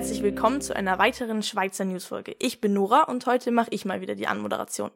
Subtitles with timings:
[0.00, 2.34] herzlich willkommen zu einer weiteren Schweizer Newsfolge.
[2.38, 4.90] Ich bin Nora und heute mache ich mal wieder die Anmoderation.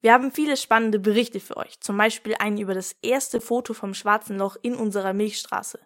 [0.00, 3.92] Wir haben viele spannende Berichte für euch, zum Beispiel einen über das erste Foto vom
[3.92, 5.78] Schwarzen Loch in unserer Milchstraße.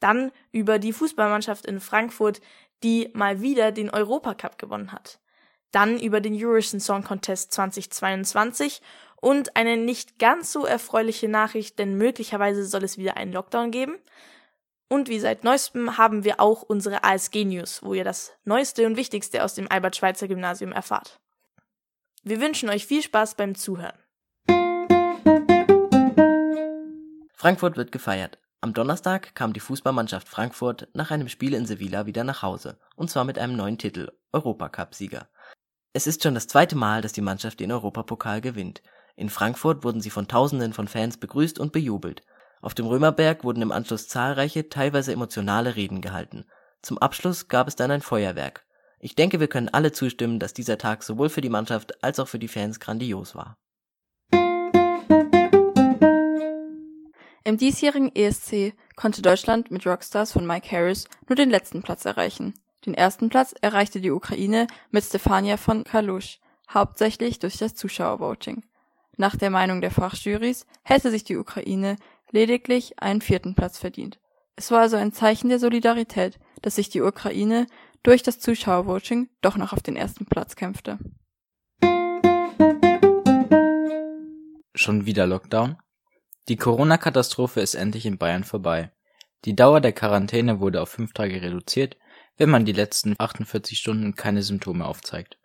[0.00, 2.40] Dann über die Fußballmannschaft in Frankfurt,
[2.82, 5.20] die mal wieder den Europacup gewonnen hat.
[5.72, 8.82] Dann über den Eurovision Song Contest 2022
[9.16, 13.96] und eine nicht ganz so erfreuliche Nachricht, denn möglicherweise soll es wieder einen Lockdown geben.
[14.88, 18.96] Und wie seit neuestem haben wir auch unsere ASG News, wo ihr das Neueste und
[18.96, 21.18] Wichtigste aus dem Albert-Schweitzer Gymnasium erfahrt.
[22.22, 23.98] Wir wünschen euch viel Spaß beim Zuhören.
[27.34, 28.38] Frankfurt wird gefeiert.
[28.62, 33.10] Am Donnerstag kam die Fußballmannschaft Frankfurt nach einem Spiel in Sevilla wieder nach Hause, und
[33.10, 35.28] zwar mit einem neuen Titel, Europacup-Sieger.
[35.92, 38.82] Es ist schon das zweite Mal, dass die Mannschaft den Europapokal gewinnt.
[39.14, 42.22] In Frankfurt wurden sie von Tausenden von Fans begrüßt und bejubelt.
[42.60, 46.46] Auf dem Römerberg wurden im Anschluss zahlreiche, teilweise emotionale Reden gehalten.
[46.82, 48.66] Zum Abschluss gab es dann ein Feuerwerk.
[48.98, 52.28] Ich denke, wir können alle zustimmen, dass dieser Tag sowohl für die Mannschaft als auch
[52.28, 53.58] für die Fans grandios war.
[57.46, 62.54] Im diesjährigen ESC konnte Deutschland mit Rockstars von Mike Harris nur den letzten Platz erreichen.
[62.84, 68.64] Den ersten Platz erreichte die Ukraine mit Stefania von Kalush, hauptsächlich durch das Zuschauervoting.
[69.16, 71.94] Nach der Meinung der Fachjurys hätte sich die Ukraine
[72.32, 74.18] lediglich einen vierten Platz verdient.
[74.56, 77.68] Es war also ein Zeichen der Solidarität, dass sich die Ukraine
[78.02, 80.98] durch das Zuschauervoting doch noch auf den ersten Platz kämpfte.
[84.74, 85.76] Schon wieder Lockdown?
[86.48, 88.92] Die Corona-Katastrophe ist endlich in Bayern vorbei.
[89.44, 91.96] Die Dauer der Quarantäne wurde auf fünf Tage reduziert,
[92.36, 95.38] wenn man die letzten 48 Stunden keine Symptome aufzeigt.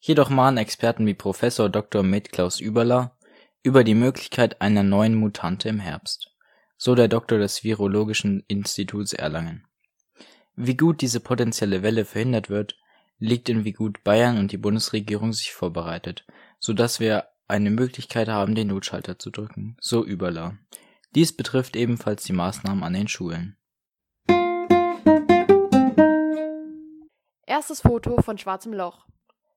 [0.00, 2.02] Jedoch mahnen Experten wie Professor Dr.
[2.02, 3.16] Med Klaus Überler
[3.62, 6.30] über die Möglichkeit einer neuen Mutante im Herbst,
[6.76, 9.66] so der Doktor des Virologischen Instituts Erlangen.
[10.56, 12.76] Wie gut diese potenzielle Welle verhindert wird,
[13.18, 16.24] liegt in wie gut Bayern und die Bundesregierung sich vorbereitet,
[16.58, 20.58] so dass wir eine Möglichkeit haben, den Notschalter zu drücken, so Überla.
[21.14, 23.56] Dies betrifft ebenfalls die Maßnahmen an den Schulen.
[27.46, 29.06] Erstes Foto von Schwarzem Loch.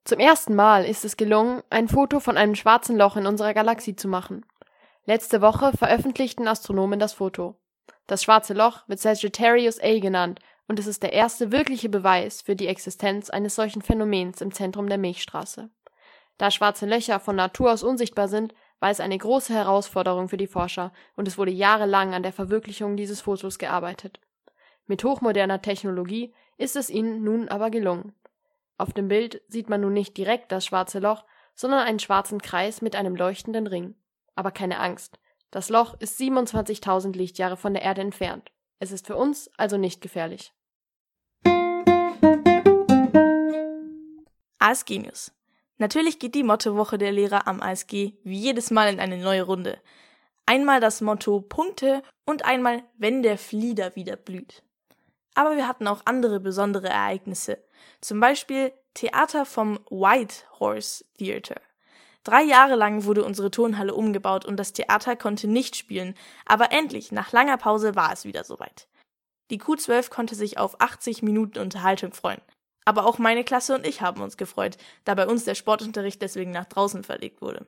[0.06, 3.96] Zum ersten Mal ist es gelungen, ein Foto von einem schwarzen Loch in unserer Galaxie
[3.96, 4.46] zu machen.
[5.06, 7.60] Letzte Woche veröffentlichten Astronomen das Foto.
[8.08, 12.56] Das schwarze Loch wird Sagittarius A genannt und es ist der erste wirkliche Beweis für
[12.56, 15.70] die Existenz eines solchen Phänomens im Zentrum der Milchstraße.
[16.38, 20.48] Da schwarze Löcher von Natur aus unsichtbar sind, war es eine große Herausforderung für die
[20.48, 24.20] Forscher und es wurde jahrelang an der Verwirklichung dieses Fotos gearbeitet.
[24.88, 28.14] Mit hochmoderner Technologie ist es ihnen nun aber gelungen.
[28.78, 32.82] Auf dem Bild sieht man nun nicht direkt das schwarze Loch, sondern einen schwarzen Kreis
[32.82, 33.96] mit einem leuchtenden Ring.
[34.36, 35.20] Aber keine Angst.
[35.52, 38.52] Das Loch ist 27.000 Lichtjahre von der Erde entfernt.
[38.80, 40.54] Es ist für uns also nicht gefährlich.
[44.60, 45.32] ASG News.
[45.82, 49.80] Natürlich geht die Mottowoche der Lehrer am ASG wie jedes Mal in eine neue Runde.
[50.46, 54.62] Einmal das Motto Punkte und einmal wenn der Flieder wieder blüht.
[55.34, 57.58] Aber wir hatten auch andere besondere Ereignisse.
[58.00, 61.60] Zum Beispiel Theater vom White Horse Theater.
[62.24, 66.14] Drei Jahre lang wurde unsere Turnhalle umgebaut und das Theater konnte nicht spielen,
[66.46, 68.88] aber endlich, nach langer Pause, war es wieder soweit.
[69.50, 72.42] Die Q12 konnte sich auf 80 Minuten Unterhaltung freuen.
[72.86, 76.52] Aber auch meine Klasse und ich haben uns gefreut, da bei uns der Sportunterricht deswegen
[76.52, 77.68] nach draußen verlegt wurde.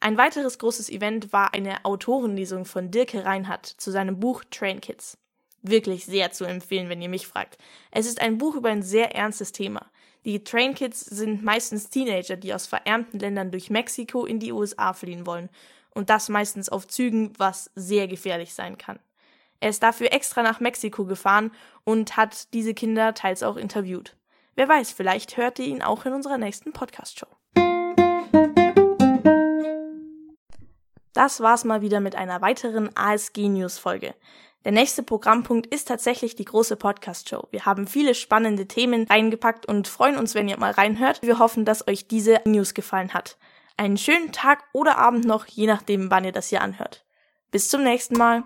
[0.00, 5.18] Ein weiteres großes Event war eine Autorenlesung von Dirke Reinhardt zu seinem Buch Train Kids
[5.64, 7.58] wirklich sehr zu empfehlen, wenn ihr mich fragt.
[7.90, 9.90] Es ist ein Buch über ein sehr ernstes Thema.
[10.24, 14.92] Die Train Kids sind meistens Teenager, die aus verärmten Ländern durch Mexiko in die USA
[14.92, 15.48] fliehen wollen.
[15.90, 18.98] Und das meistens auf Zügen, was sehr gefährlich sein kann.
[19.64, 21.50] Er ist dafür extra nach Mexiko gefahren
[21.84, 24.14] und hat diese Kinder teils auch interviewt.
[24.56, 27.26] Wer weiß, vielleicht hört ihr ihn auch in unserer nächsten Podcast-Show.
[31.14, 34.14] Das war's mal wieder mit einer weiteren ASG News Folge.
[34.66, 37.48] Der nächste Programmpunkt ist tatsächlich die große Podcast-Show.
[37.50, 41.22] Wir haben viele spannende Themen reingepackt und freuen uns, wenn ihr mal reinhört.
[41.22, 43.38] Wir hoffen, dass euch diese News gefallen hat.
[43.78, 47.06] Einen schönen Tag oder Abend noch, je nachdem, wann ihr das hier anhört.
[47.50, 48.44] Bis zum nächsten Mal.